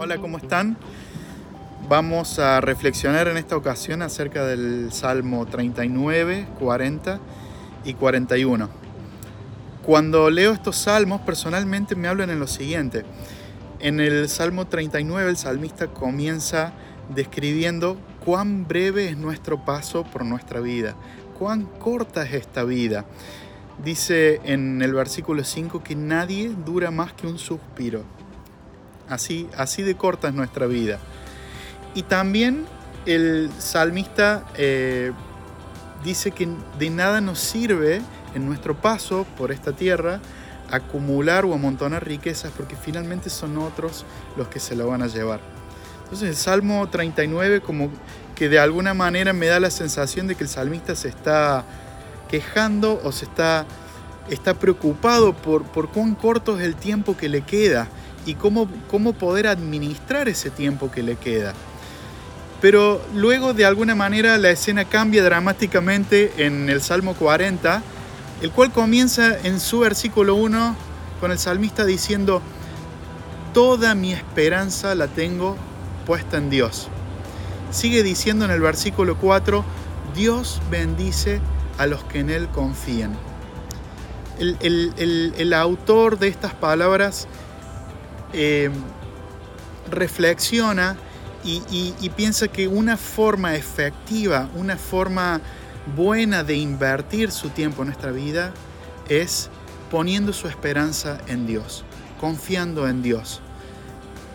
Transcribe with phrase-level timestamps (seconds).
[0.00, 0.76] Hola, ¿cómo están?
[1.88, 7.18] Vamos a reflexionar en esta ocasión acerca del Salmo 39, 40
[7.84, 8.70] y 41.
[9.82, 13.04] Cuando leo estos salmos, personalmente me hablan en lo siguiente.
[13.80, 16.74] En el Salmo 39, el salmista comienza
[17.12, 20.94] describiendo cuán breve es nuestro paso por nuestra vida,
[21.36, 23.04] cuán corta es esta vida.
[23.84, 28.04] Dice en el versículo 5 que nadie dura más que un suspiro
[29.08, 30.98] Así, así de corta es nuestra vida.
[31.94, 32.66] Y también
[33.06, 35.12] el salmista eh,
[36.04, 36.48] dice que
[36.78, 38.02] de nada nos sirve
[38.34, 40.20] en nuestro paso por esta tierra
[40.70, 44.04] acumular o amontonar riquezas porque finalmente son otros
[44.36, 45.40] los que se lo van a llevar.
[46.04, 47.90] Entonces el Salmo 39 como
[48.34, 51.64] que de alguna manera me da la sensación de que el salmista se está
[52.28, 53.66] quejando o se está,
[54.30, 57.88] está preocupado por, por cuán corto es el tiempo que le queda
[58.28, 61.54] y cómo, cómo poder administrar ese tiempo que le queda.
[62.60, 67.82] Pero luego de alguna manera la escena cambia dramáticamente en el Salmo 40,
[68.42, 70.76] el cual comienza en su versículo 1
[71.20, 72.42] con el salmista diciendo,
[73.54, 75.56] Toda mi esperanza la tengo
[76.04, 76.88] puesta en Dios.
[77.70, 79.64] Sigue diciendo en el versículo 4,
[80.14, 81.40] Dios bendice
[81.78, 83.16] a los que en Él confían.
[84.38, 87.26] El, el, el autor de estas palabras
[88.32, 88.70] eh,
[89.90, 90.96] reflexiona
[91.44, 95.40] y, piensa que una forma efectiva, una forma
[95.96, 98.52] buena de invertir su tiempo en nuestra vida
[99.08, 99.48] es
[99.90, 101.84] poniendo su esperanza en Dios,
[102.20, 103.40] confiando en Dios.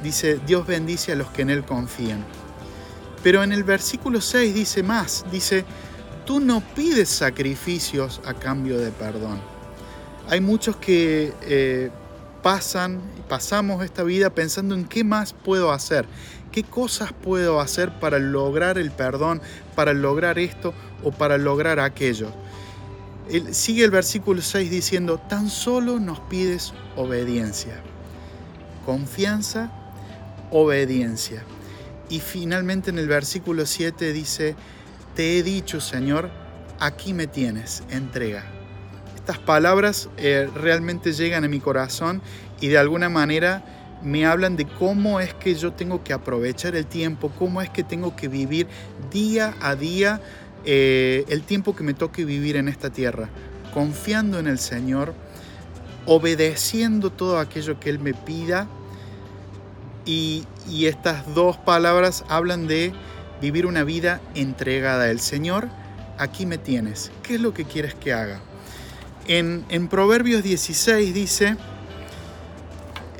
[0.01, 2.23] Dice, Dios bendice a los que en Él confían.
[3.21, 5.65] Pero en el versículo 6 dice más, dice,
[6.25, 9.39] tú no pides sacrificios a cambio de perdón.
[10.29, 11.91] Hay muchos que eh,
[12.43, 16.05] pasan, pasamos esta vida pensando en qué más puedo hacer,
[16.51, 19.41] qué cosas puedo hacer para lograr el perdón,
[19.75, 20.73] para lograr esto
[21.03, 22.27] o para lograr aquello.
[23.51, 27.81] sigue el versículo 6 diciendo, tan solo nos pides obediencia,
[28.85, 29.71] confianza,
[30.51, 31.43] obediencia.
[32.09, 34.55] Y finalmente en el versículo 7 dice,
[35.15, 36.29] te he dicho Señor,
[36.79, 38.52] aquí me tienes, entrega
[39.23, 42.21] estas palabras eh, realmente llegan a mi corazón
[42.59, 43.63] y de alguna manera
[44.03, 47.83] me hablan de cómo es que yo tengo que aprovechar el tiempo, cómo es que
[47.83, 48.67] tengo que vivir
[49.13, 50.19] día a día
[50.65, 53.29] eh, el tiempo que me toque vivir en esta tierra,
[53.73, 55.13] confiando en el Señor,
[56.05, 58.67] obedeciendo todo aquello que Él me pida.
[60.05, 62.91] Y, y estas dos palabras hablan de
[63.41, 65.69] vivir una vida entregada al Señor.
[66.17, 67.09] Aquí me tienes.
[67.23, 68.41] ¿Qué es lo que quieres que haga?
[69.27, 71.55] En, Proverbios 16 dice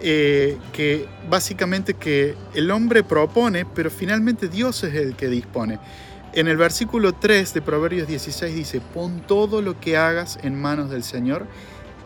[0.02, 5.80] eh, que básicamente que el hombre propone, pero finalmente Dios es el que dispone.
[6.34, 10.90] En el versículo 3 de Proverbios 16 dice, pon todo lo que hagas en manos
[10.90, 11.46] del Señor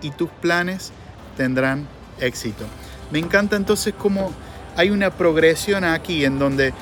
[0.01, 0.91] y tus planes
[1.37, 1.87] tendrán
[2.19, 2.65] éxito.
[3.11, 4.31] Me encanta entonces cómo
[4.75, 6.73] hay una progresión aquí en donde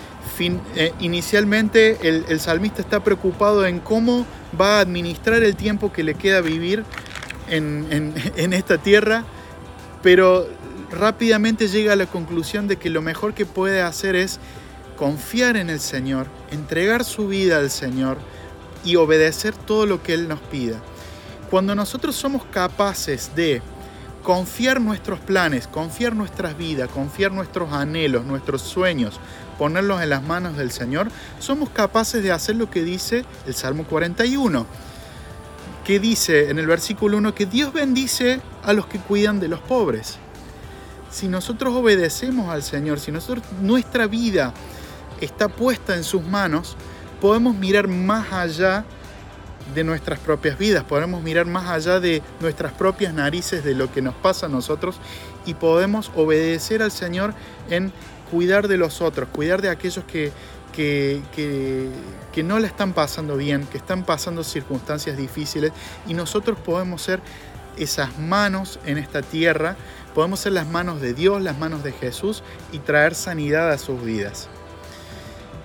[0.75, 4.25] eh, inicialmente el, el salmista está preocupado en cómo
[4.59, 6.83] va a administrar el tiempo que le queda vivir
[7.49, 9.23] en, esta tierra,
[10.01, 10.47] pero
[10.91, 14.39] rápidamente llega a la conclusión de que lo mejor que puede hacer es
[14.97, 18.17] confiar en el Señor, entregar su vida al Señor
[18.83, 20.81] y obedecer todo lo que Él nos pida.
[21.49, 23.61] Cuando nosotros somos capaces de
[24.23, 29.19] confiar nuestros planes, confiar nuestras vidas, confiar nuestros anhelos, nuestros sueños,
[29.59, 33.83] ponerlos en las manos del Señor, somos capaces de hacer lo que dice el Salmo
[33.85, 34.65] 41
[35.85, 39.61] que dice en el versículo 1 que Dios bendice a los que cuidan de los
[39.61, 40.17] pobres.
[41.11, 43.13] Si nosotros obedecemos al Señor, si
[43.61, 44.53] nuestra vida
[45.21, 46.75] está puesta en sus manos,
[47.21, 48.83] podemos mirar más allá
[49.73, 54.01] de nuestras propias vidas, podemos mirar más allá de nuestras propias narices, de lo que
[54.01, 54.97] nos pasa a nosotros
[55.45, 57.33] y podemos obedecer al Señor
[57.69, 57.93] en
[58.31, 60.31] cuidar de los otros, cuidar de aquellos que,
[60.75, 61.91] que,
[62.43, 65.71] no le están pasando bien, que están pasando circunstancias difíciles
[66.07, 67.21] y nosotros podemos ser
[67.77, 69.75] esas manos en esta tierra,
[70.13, 74.03] podemos ser las manos de Dios, las manos de Jesús y traer sanidad a sus
[74.03, 74.49] vidas.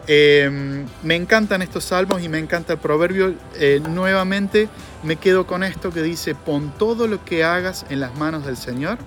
[0.06, 3.34] Em, me encantan estos salmos y me encanta el proverbio.
[3.54, 4.68] Eh, nuevamente
[5.04, 8.56] me quedo con esto que dice, pon todo lo que hagas en las manos del
[8.56, 8.98] Señor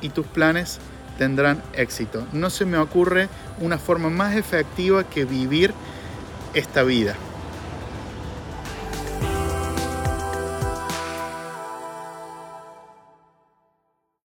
[0.00, 0.80] y tus planes
[1.20, 2.26] tendrán éxito.
[2.32, 3.28] No se me ocurre
[3.60, 5.74] una forma más efectiva que vivir
[6.54, 7.14] esta vida.